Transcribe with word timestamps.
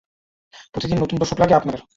প্রতিদিন 0.73 0.97
নতুন 0.99 1.17
তোষক 1.19 1.37
লাগে 1.39 1.53
আপনাদের! 1.55 1.81